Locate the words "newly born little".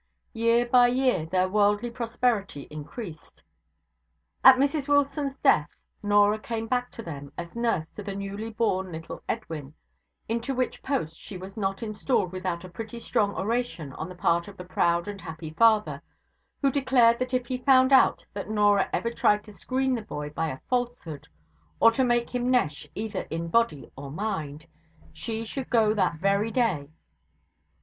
8.15-9.21